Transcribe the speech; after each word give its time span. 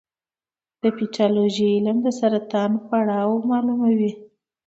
د 0.81 0.83
پیتالوژي 0.97 1.65
علم 1.75 1.97
د 2.05 2.07
سرطان 2.19 2.71
پړاو 2.87 3.31
معلوموي. 3.49 4.11